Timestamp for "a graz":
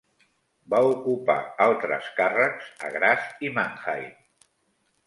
2.89-3.31